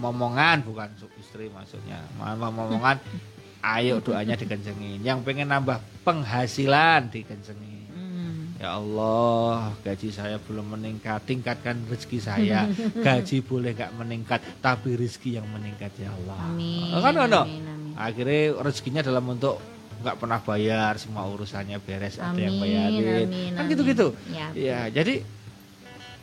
[0.00, 0.88] momongan bukan
[1.20, 2.00] istri maksudnya.
[2.16, 2.96] Momongan
[3.62, 8.54] ayo doanya dikencengin yang pengen nambah penghasilan dikencengin Hmm.
[8.56, 12.68] Ya Allah, gaji saya belum meningkat, tingkatkan rezeki saya.
[13.06, 16.38] Gaji boleh nggak meningkat, tapi rezeki yang meningkat ya Allah.
[16.46, 17.42] amin Kan ono?
[17.42, 17.92] amin, amin.
[17.96, 19.56] Akhirnya rezekinya dalam bentuk
[20.00, 23.26] nggak pernah bayar, semua urusannya beres, ada yang Amin, bayarin.
[23.26, 23.70] amin, kan amin.
[23.72, 24.06] gitu-gitu.
[24.28, 25.24] Ya, Ya, jadi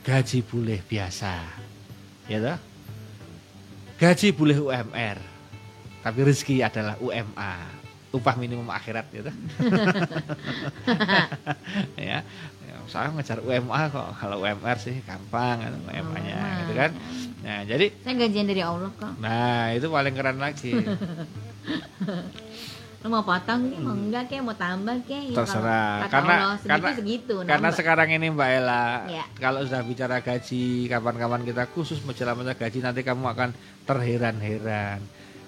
[0.02, 1.34] gaji boleh biasa,
[2.26, 2.58] ya toh?
[3.98, 5.18] Gaji boleh UMR,
[6.00, 7.52] tapi rezeki adalah UMA,
[8.10, 9.36] upah minimum akhirat, ya toh?
[12.00, 12.18] ya,
[12.64, 16.92] ya, saya ngejar UMA kok, kalau UMR sih gampang, kan, UMA-nya, Oh, gitu kan?
[17.38, 20.74] Nah, jadi, saya gajian dari Allah kok nah itu paling keren lagi.
[22.98, 25.94] lo mau potong kek mau enggak kek mau tambah kek Ya, kalau Terserah.
[26.02, 29.24] kata Karena Allah segitu karena segitu karena sekarang ini Mbak Ella, Ya.
[29.38, 33.50] kalau sudah bicara gaji, kapan-kapan kita khusus masalah gaji nanti kamu akan
[33.86, 35.00] terheran-heran.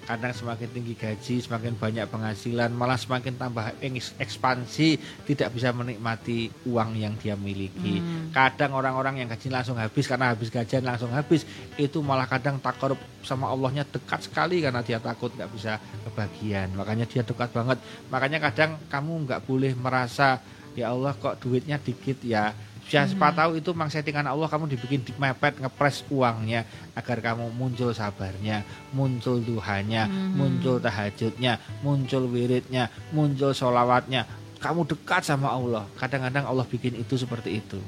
[0.04, 3.76] Kadang semakin tinggi gaji, semakin banyak penghasilan, malah semakin tambah
[4.18, 8.00] ekspansi, tidak bisa menikmati uang yang dia miliki.
[8.00, 8.32] Hmm.
[8.34, 11.46] Kadang orang-orang yang gaji langsung habis karena habis gajian langsung habis,
[11.78, 15.76] itu malah kadang takut sama Allahnya dekat sekali karena dia takut nggak bisa
[16.08, 16.72] kebagian.
[16.74, 17.78] Makanya dia dekat banget.
[18.08, 20.40] Makanya kadang kamu nggak boleh merasa
[20.74, 22.54] ya Allah kok duitnya dikit ya
[22.90, 26.66] Ya siapa tahu itu memang settingan Allah kamu dibikin di mepet ngepres uangnya
[26.98, 30.34] agar kamu muncul sabarnya, muncul duhanya, hmm.
[30.34, 34.26] muncul tahajudnya, muncul wiridnya, muncul solawatnya.
[34.60, 35.88] Kamu dekat sama Allah.
[35.96, 37.80] Kadang-kadang Allah bikin itu seperti itu.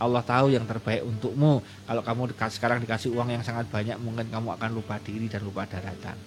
[0.00, 1.62] Allah tahu yang terbaik untukmu.
[1.86, 5.46] Kalau kamu dekat sekarang dikasih uang yang sangat banyak, mungkin kamu akan lupa diri dan
[5.46, 6.18] lupa daratan.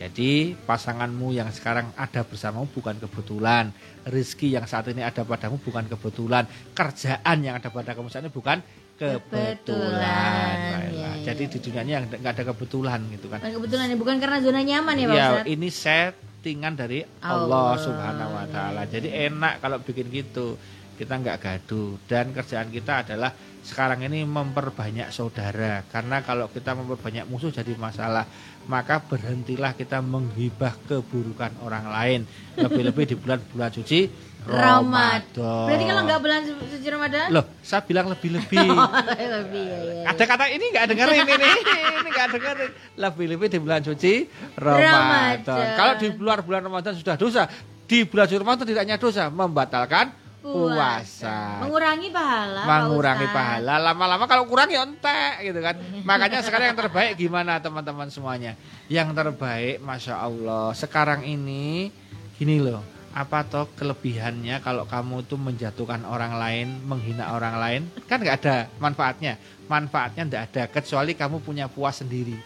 [0.00, 3.68] Jadi pasanganmu yang sekarang ada bersamamu bukan kebetulan.
[4.08, 6.48] Rizki yang saat ini ada padamu bukan kebetulan.
[6.72, 8.64] Kerjaan yang ada pada kamu saat ini bukan
[8.96, 9.60] kebetulan.
[9.60, 10.56] kebetulan.
[10.56, 11.50] Ya, ya, Jadi ya.
[11.52, 13.44] di dunia ini nggak ada kebetulan gitu kan.
[13.44, 17.70] Bukan kebetulan ya, bukan karena zona nyaman ya Pak ya, Ini settingan dari Allah, Allah
[17.84, 18.82] Subhanahu Wa Taala.
[18.88, 20.56] Jadi enak kalau bikin gitu.
[20.96, 27.28] Kita nggak gaduh dan kerjaan kita adalah sekarang ini memperbanyak saudara karena kalau kita memperbanyak
[27.28, 28.24] musuh jadi masalah
[28.68, 32.20] maka berhentilah kita menghibah keburukan orang lain
[32.56, 35.68] lebih-lebih di bulan-bulan suci Ramadan.
[35.68, 37.26] Berarti kalau nggak bulan suci Ramadan?
[37.28, 38.68] Loh, saya bilang lebih-lebih.
[38.72, 38.88] oh,
[39.20, 41.50] lebih ya, ya, Ada kata ini nggak dengerin ini,
[42.00, 42.70] ini nggak dengerin.
[42.96, 44.24] Lebih-lebih di bulan suci
[44.56, 45.44] Ramadan.
[45.44, 45.66] Ramadan.
[45.76, 47.44] Kalau di luar bulan Ramadan sudah dosa,
[47.84, 50.08] di bulan suci Ramadan tidak hanya dosa, membatalkan
[50.40, 51.60] puasa.
[51.60, 52.62] Mengurangi pahala.
[52.64, 53.74] Mengurangi pahala.
[53.78, 55.76] Lama-lama kalau kurang ya entek gitu kan.
[56.02, 58.56] Makanya sekarang yang terbaik gimana teman-teman semuanya?
[58.88, 60.72] Yang terbaik Masya Allah.
[60.72, 61.92] Sekarang ini
[62.40, 62.80] gini loh.
[63.10, 68.56] Apa toh kelebihannya kalau kamu tuh menjatuhkan orang lain, menghina orang lain, kan nggak ada
[68.78, 69.34] manfaatnya.
[69.66, 72.38] Manfaatnya nggak ada kecuali kamu punya puas sendiri.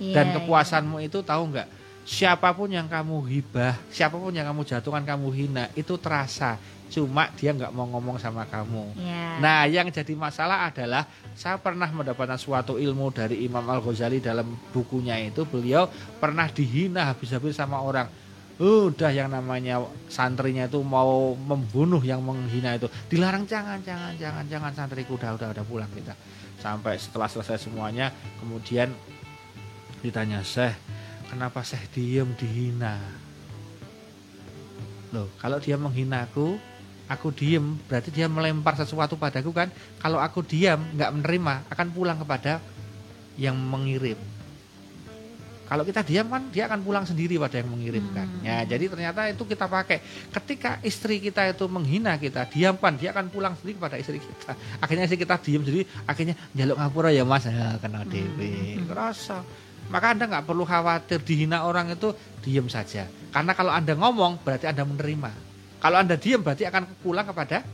[0.00, 0.34] Yeah, Dan iya.
[0.40, 1.08] kepuasanmu yeah.
[1.12, 1.68] itu tahu nggak?
[2.08, 6.56] Siapa pun yang kamu hibah, siapa pun yang kamu jatuhkan, kamu hina, itu terasa
[6.90, 8.98] cuma dia nggak mau ngomong sama kamu.
[8.98, 9.38] Yeah.
[9.38, 11.06] Nah, yang jadi masalah adalah
[11.38, 15.86] saya pernah mendapatkan suatu ilmu dari Imam Al Ghazali dalam bukunya itu beliau
[16.18, 18.10] pernah dihina habis-habis sama orang.
[18.60, 19.80] Udah yang namanya
[20.12, 25.48] santrinya itu mau membunuh yang menghina itu dilarang jangan jangan jangan jangan santriku udah udah
[25.56, 26.12] udah pulang kita.
[26.60, 28.92] Sampai setelah selesai semuanya kemudian
[30.04, 30.76] ditanya Syekh,
[31.32, 33.00] kenapa Syekh diem dihina?
[35.10, 36.54] Loh, kalau dia menghinaku,
[37.10, 39.66] aku diem berarti dia melempar sesuatu padaku kan
[39.98, 42.62] kalau aku diam nggak menerima akan pulang kepada
[43.34, 44.16] yang mengirim
[45.70, 48.26] kalau kita diam kan dia akan pulang sendiri pada yang mengirimkan.
[48.26, 48.42] Hmm.
[48.42, 50.02] Ya, jadi ternyata itu kita pakai.
[50.34, 54.58] Ketika istri kita itu menghina kita, diamkan, dia akan pulang sendiri kepada istri kita.
[54.82, 58.10] Akhirnya sih kita diam jadi akhirnya jaluk ngapura ya Mas, ya kena hmm.
[58.10, 58.82] dewi.
[58.90, 59.46] Rasa.
[59.94, 63.06] Maka Anda nggak perlu khawatir dihina orang itu diam saja.
[63.30, 65.49] Karena kalau Anda ngomong berarti Anda menerima.
[65.80, 67.64] Kalau Anda diam berarti akan pulang kepada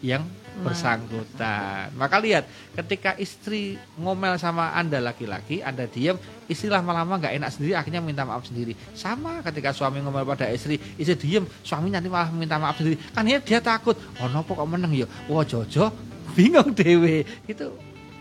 [0.00, 0.24] yang
[0.60, 1.92] bersangkutan.
[1.96, 2.44] Maka lihat,
[2.76, 8.26] ketika istri ngomel sama Anda laki-laki, Anda diam, istilah lama-lama nggak enak sendiri, akhirnya minta
[8.26, 8.76] maaf sendiri.
[8.92, 13.00] Sama ketika suami ngomel pada istri, istri diam, suami nanti malah minta maaf sendiri.
[13.14, 15.06] Kan dia, dia takut, oh nopo kok menang ya?
[15.30, 15.92] Wah Jojo,
[16.36, 17.24] bingung dewe.
[17.48, 17.72] Itu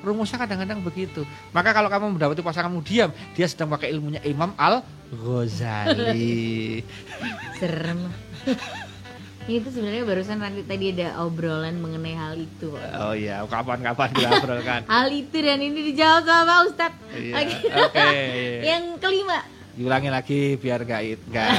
[0.06, 1.28] rumusnya kadang-kadang begitu.
[1.52, 4.80] Maka kalau kamu mendapati pasanganmu diam, dia sedang pakai ilmunya Imam Al
[5.13, 6.86] Ghazali.
[7.60, 8.10] Serem.
[9.50, 12.69] itu sebenarnya barusan nanti tadi ada obrolan mengenai hal itu.
[13.02, 14.82] Oh iya, kapan-kapan kita obrolkan.
[14.93, 16.93] hal itu dan ini dijawab sama Ustad.
[17.17, 17.34] Iya.
[17.41, 17.58] Oke.
[17.89, 18.30] Okay.
[18.69, 19.41] Yang kelima.
[19.74, 21.50] Diulangi lagi biar gak enggak.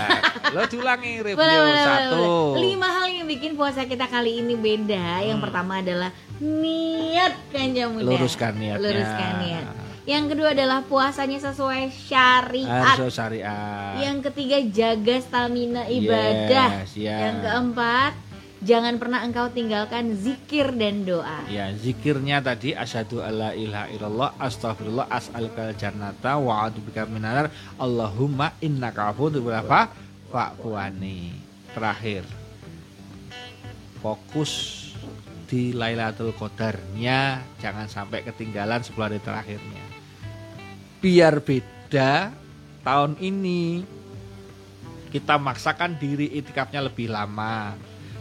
[0.55, 2.23] Lo diulangi review boleh, boleh, satu.
[2.55, 2.63] Boleh.
[2.63, 5.27] Lima hal yang bikin puasa kita kali ini beda.
[5.27, 5.47] Yang hmm.
[5.51, 8.07] pertama adalah niat kan muda.
[8.07, 8.83] Luruskan niatnya.
[8.87, 9.67] Luruskan niat.
[10.11, 12.99] Yang kedua adalah puasanya sesuai syariat.
[12.99, 13.95] Sesuai syariat.
[14.03, 16.83] Yang ketiga jaga stamina ibadah.
[16.83, 17.31] Yes, yeah.
[17.31, 18.13] Yang keempat
[18.59, 21.47] jangan pernah engkau tinggalkan zikir dan doa.
[21.47, 29.15] Ya, zikirnya tadi asyhadu alla ilaha illallah astagfirullah as'alukal jannata wa a'udzubika minar Allahumma innaka
[29.15, 29.95] afuwwun berapa?
[30.35, 31.39] Fa'fuani.
[31.71, 32.27] Terakhir.
[34.03, 34.83] Fokus
[35.47, 39.90] di Lailatul Qadarnya jangan sampai ketinggalan 10 hari terakhirnya
[41.01, 42.31] biar beda
[42.85, 43.83] tahun ini.
[45.11, 47.75] Kita maksakan diri itikafnya lebih lama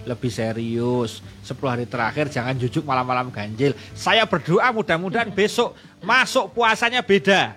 [0.09, 1.21] lebih serius.
[1.45, 3.77] 10 hari terakhir jangan jujuk malam-malam ganjil.
[3.93, 7.53] Saya berdoa mudah-mudahan besok masuk puasanya beda.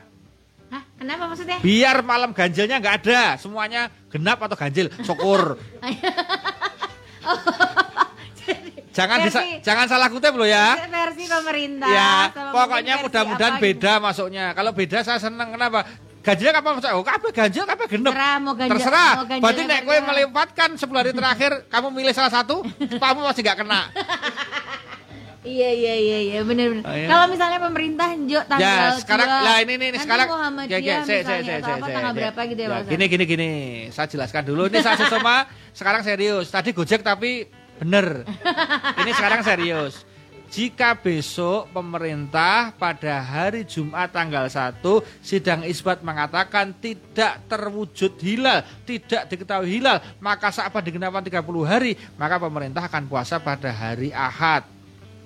[0.68, 0.82] Hah?
[1.00, 1.58] Kenapa maksudnya?
[1.64, 5.56] Biar malam ganjilnya nggak ada, semuanya genap atau ganjil, syukur.
[8.92, 10.76] Jangan versi, disa, jangan salah kutip loh ya.
[10.78, 11.88] Versi pemerintah.
[11.88, 14.04] Ya, pokoknya mudah-mudahan beda gitu.
[14.04, 14.44] masuknya.
[14.52, 15.88] Kalau beda saya senang kenapa?
[16.22, 16.94] Ganjil apa maksudnya?
[16.94, 18.12] Oh, kabeh ganjil kabeh genep.
[18.12, 18.72] Terserah mau ganjil.
[18.76, 19.10] Terserah.
[19.12, 20.06] mau ganjil Berarti apa nek kowe enggak.
[20.06, 23.80] melewatkan 10 hari terakhir, kamu milih salah satu, kamu masih gak kena.
[25.42, 26.86] Iya iya iya iya benar benar.
[26.86, 27.08] Oh, iya.
[27.10, 30.78] Kalau misalnya pemerintah Jo tanggal Ya, sekarang dua, lah ini ini nanti sekarang Muhammadiyah Ya,
[30.78, 32.78] ya, saya- saya- atau saya- apa saya- tanggal saya- berapa gitu ya, ya?
[32.86, 33.50] Gini gini gini.
[33.90, 34.62] Saya jelaskan dulu.
[34.70, 35.34] Ini saya sesama
[35.82, 36.46] sekarang serius.
[36.46, 38.28] Tadi Gojek tapi bener.
[39.00, 40.04] Ini sekarang serius.
[40.52, 44.84] Jika besok pemerintah pada hari Jumat tanggal 1
[45.24, 52.36] sidang isbat mengatakan tidak terwujud hilal, tidak diketahui hilal, maka saat digenapkan 30 hari, maka
[52.36, 54.68] pemerintah akan puasa pada hari Ahad.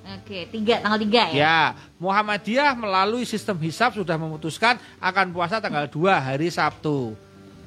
[0.07, 1.35] Oke, tiga tanggal tiga ya.
[1.35, 1.63] Ya,
[1.99, 7.19] Muhammadiyah melalui sistem hisab sudah memutuskan akan puasa tanggal 2 hari Sabtu.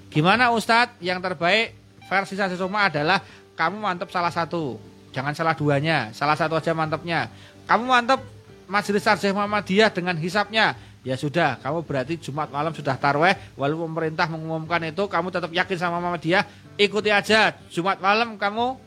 [0.08, 0.96] Gimana Ustadz?
[1.04, 1.76] Yang terbaik
[2.08, 3.20] versi saya semua adalah
[3.60, 4.80] kamu mantep salah satu.
[5.12, 7.28] Jangan salah duanya, salah satu aja mantepnya.
[7.68, 8.24] Kamu mantep
[8.72, 10.80] Majelis Sarjah Muhammadiyah dengan hisapnya.
[11.04, 15.76] Ya sudah, kamu berarti Jumat malam sudah tarweh, walaupun pemerintah mengumumkan itu, kamu tetap yakin
[15.80, 16.44] sama Muhammadiyah,
[16.80, 17.56] ikuti aja.
[17.68, 18.80] Jumat malam kamu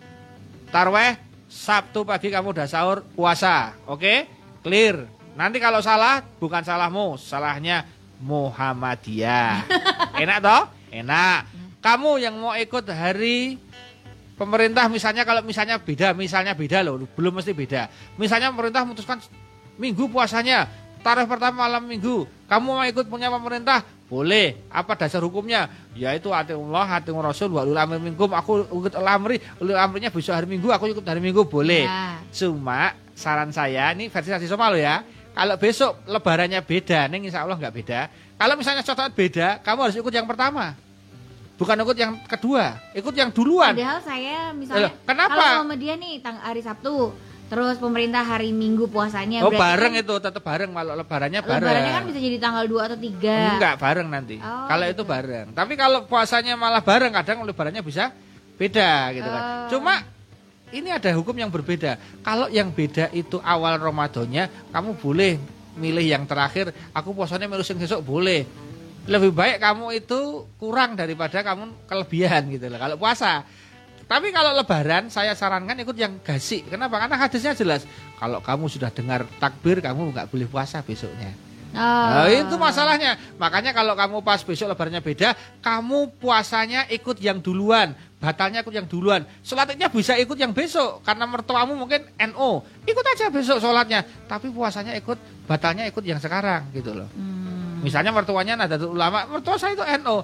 [0.72, 1.20] tarweh,
[1.52, 3.76] Sabtu pagi kamu udah sahur puasa.
[3.85, 4.24] Oke?
[4.64, 5.04] Clear.
[5.37, 7.85] Nanti kalau salah bukan salahmu, salahnya
[8.24, 9.68] Muhammadiyah.
[10.22, 10.62] Enak toh?
[10.88, 11.48] Enak.
[11.82, 13.58] Kamu yang mau ikut hari
[14.36, 17.88] pemerintah misalnya kalau misalnya beda, misalnya beda loh, belum mesti beda.
[18.16, 19.18] Misalnya pemerintah memutuskan
[19.76, 20.68] minggu puasanya,
[21.02, 22.24] tarikh pertama malam minggu.
[22.46, 23.82] Kamu mau ikut punya pemerintah?
[24.12, 24.60] Boleh.
[24.68, 25.72] Apa dasar hukumnya?
[25.96, 28.28] Yaitu hati Allah, hati Rasul, wa ulul amri minkum.
[28.36, 31.88] Aku ikut ulul amri, ulul amrinya besok hari minggu, aku ikut hari minggu, boleh.
[31.88, 32.20] Ya.
[32.28, 35.00] Cuma saran saya ini versi Sasi Soma lo ya.
[35.32, 38.00] Kalau besok lebarannya beda, neng insya Allah nggak beda.
[38.36, 40.76] Kalau misalnya cocokan beda, kamu harus ikut yang pertama.
[41.60, 43.76] Bukan ikut yang kedua, ikut yang duluan.
[43.76, 45.36] Padahal saya misalnya Loh, kenapa?
[45.36, 47.12] kalau sama dia nih tang hari Sabtu,
[47.52, 50.72] terus pemerintah hari Minggu puasanya oh bareng kan itu, tetap bareng.
[50.72, 51.62] Kalau lebarannya bareng.
[51.62, 53.54] Lebarannya kan bisa jadi tanggal 2 atau 3.
[53.60, 54.36] Enggak, bareng nanti.
[54.40, 54.94] Oh, kalau gitu.
[54.96, 55.46] itu bareng.
[55.52, 58.10] Tapi kalau puasanya malah bareng, kadang lebarannya bisa
[58.56, 59.42] beda gitu kan.
[59.44, 59.68] Oh.
[59.76, 59.94] Cuma
[60.72, 62.00] ini ada hukum yang berbeda.
[62.24, 65.36] Kalau yang beda itu awal Ramadannya, kamu boleh
[65.76, 66.72] milih yang terakhir.
[66.96, 68.48] Aku puasanya milih yang besok boleh.
[69.02, 72.78] Lebih baik kamu itu kurang daripada kamu kelebihan gitu loh.
[72.78, 73.42] Kalau puasa.
[74.06, 76.68] Tapi kalau lebaran saya sarankan ikut yang gasik.
[76.68, 77.00] Kenapa?
[77.00, 77.88] Karena hadisnya jelas.
[78.20, 81.32] Kalau kamu sudah dengar takbir, kamu nggak boleh puasa besoknya.
[81.72, 81.80] Oh.
[81.80, 83.16] Nah, itu masalahnya.
[83.40, 85.32] Makanya kalau kamu pas besok lebarannya beda,
[85.64, 89.24] kamu puasanya ikut yang duluan, batalnya ikut yang duluan.
[89.40, 92.60] Sholatnya bisa ikut yang besok karena mertuamu mungkin NO.
[92.84, 97.08] Ikut aja besok sholatnya, tapi puasanya ikut, batalnya ikut yang sekarang gitu loh.
[97.16, 97.31] Hmm.
[97.82, 100.22] Misalnya mertuanya Nahdlatul Ulama, mertua saya itu NO.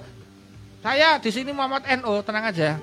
[0.79, 2.79] Saya di sini Muhammad NO, tenang aja.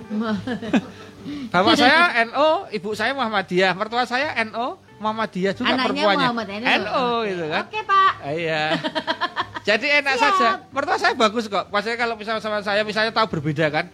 [1.53, 6.27] Bapak saya NO, ibu saya Muhammadiyah, mertua saya NO, Muhammadiyah juga Anaknya perempuannya.
[6.29, 6.77] Muhammad NO.
[6.85, 7.63] NO gitu kan.
[7.67, 8.13] Oke, Pak.
[8.37, 8.63] Iya.
[9.69, 10.23] Jadi enak Siap.
[10.39, 10.49] saja.
[10.71, 11.67] Mertua saya bagus kok.
[11.75, 13.91] Maksudnya kalau misalnya sama saya misalnya tahu berbeda kan.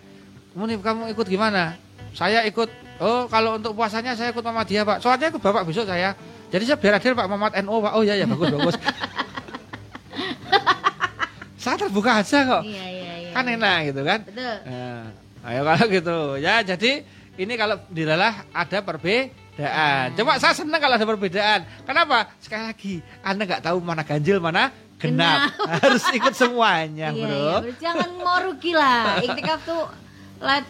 [0.53, 1.81] Muni kamu ikut gimana?
[2.13, 2.69] Saya ikut.
[3.01, 5.01] Oh kalau untuk puasanya saya ikut Mama dia pak.
[5.01, 6.13] Soalnya ikut bapak besok saya.
[6.53, 7.93] Jadi saya biar adil pak Muhammad NO pak.
[7.97, 8.77] Oh iya ya bagus bagus.
[11.63, 12.63] saya terbuka aja kok.
[12.67, 13.31] Iya, iya, iya.
[13.31, 14.21] Kan enak gitu kan.
[14.27, 14.57] Betul.
[14.67, 15.03] Nah,
[15.47, 16.93] ayo kalau gitu ya jadi
[17.35, 20.13] ini kalau dilalah ada perbedaan.
[20.13, 21.61] Coba saya senang kalau ada perbedaan.
[21.87, 22.29] Kenapa?
[22.39, 25.55] Sekali lagi, anda nggak tahu mana ganjil mana genap.
[25.83, 27.31] Harus ikut semuanya, Iya, bro.
[27.33, 27.73] iya, bro.
[27.79, 29.17] Jangan mau rugi lah.
[29.25, 29.83] Iktikaf tuh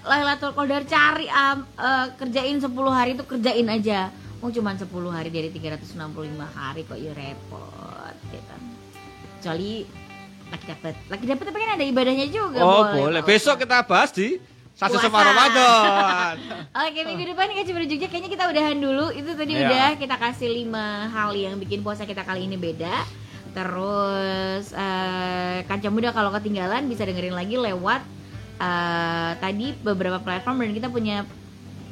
[0.05, 4.13] Lailatul Qadar cari am, eh, kerjain 10 hari itu kerjain aja.
[4.39, 5.97] Mau cuma 10 hari dari 365
[6.53, 8.57] hari kok ya repot gitu.
[9.39, 9.73] Kecuali
[10.53, 10.95] lagi dapat.
[11.09, 12.93] Lagi dapat tapi kan ada ibadahnya juga Oh boleh.
[12.93, 13.21] boleh.
[13.23, 14.37] Besok kita bahas di
[14.73, 16.35] satu sama Ramadan.
[16.85, 19.65] Oke minggu depan nih Kaci juga kayaknya kita udahan dulu Itu tadi Iya.
[19.65, 20.73] udah kita kasih 5
[21.09, 23.05] hal yang bikin puasa kita kali ini beda
[23.53, 28.01] Terus eh Kaca Muda kalau ketinggalan bisa dengerin lagi lewat
[28.59, 31.17] eh tadi beberapa platform dan kita punya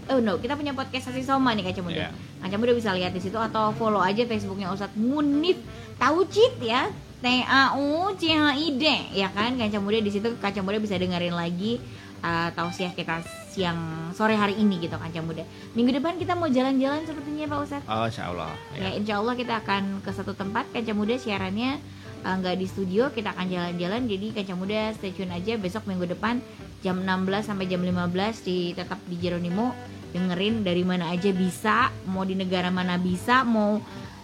[0.09, 2.11] Oh no, kita punya podcast Sasi Soma nih Kaca Muda Iya.
[2.41, 5.61] Kaca Muda bisa lihat di situ atau follow aja Facebooknya Ustadz Munif
[5.97, 6.89] Taucid ya
[7.21, 10.81] T A U C H I D ya kan Kaca Muda di situ Kaca Muda
[10.81, 11.77] bisa dengerin lagi
[12.25, 13.21] uh, tausiah kita
[13.53, 15.45] siang sore hari ini gitu Kaca Muda.
[15.77, 17.89] Minggu depan kita mau jalan-jalan sepertinya Pak Ustadz.
[17.93, 18.51] Oh insya Allah.
[18.73, 21.77] Ya insya Allah kita akan ke satu tempat Kaca Muda siarannya
[22.25, 26.09] uh, nggak di studio kita akan jalan-jalan jadi Kaca Muda stay tune aja besok minggu
[26.09, 26.41] depan
[26.81, 29.77] jam 16 sampai jam 15 di tetap di Jeronimo
[30.11, 33.79] dengerin dari mana aja bisa mau di negara mana bisa mau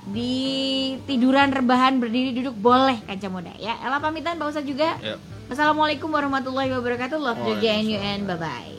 [0.07, 0.35] di
[1.07, 3.53] tiduran rebahan berdiri duduk boleh Kaca Muda.
[3.59, 4.99] Ya Ella pamitan Pak Ustadz juga.
[5.03, 5.19] Ya.
[5.47, 7.19] Assalamualaikum warahmatullahi wabarakatuh.
[7.19, 8.75] Love Jogja and you and bye bye